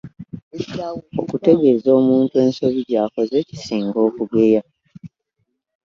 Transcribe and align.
Okuteggeza 1.21 1.91
muntu 2.07 2.33
ensobi 2.45 2.81
gyakoze 2.89 3.37
kisinga 3.47 3.97
akugeya. 4.07 4.61